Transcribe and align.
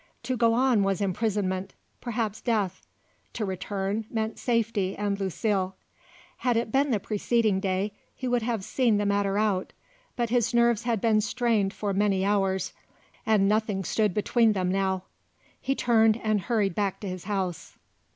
To 0.23 0.35
go 0.35 0.55
on 0.55 0.81
was 0.81 0.99
imprisonment, 0.99 1.75
perhaps 2.01 2.41
death; 2.41 2.81
to 3.33 3.45
return, 3.45 4.07
meant 4.09 4.39
safety 4.39 4.95
and 4.97 5.19
Lucile. 5.19 5.75
Had 6.37 6.57
it 6.57 6.71
been 6.71 6.89
the 6.89 6.99
preceding 6.99 7.59
day, 7.59 7.93
he 8.15 8.27
would 8.27 8.41
have 8.41 8.63
seen 8.63 8.97
the 8.97 9.05
matter 9.05 9.37
out; 9.37 9.73
but 10.15 10.31
his 10.31 10.55
nerves 10.55 10.81
had 10.85 11.01
been 11.01 11.21
strained 11.21 11.71
for 11.71 11.93
many 11.93 12.25
hours, 12.25 12.73
and 13.27 13.47
nothing 13.47 13.83
stood 13.83 14.15
between 14.15 14.53
them 14.53 14.71
now. 14.71 15.03
He 15.61 15.75
turned 15.75 16.19
and 16.23 16.41
hurried 16.41 16.73
back 16.73 16.99
to 17.01 17.07
his 17.07 17.25
house. 17.25 17.77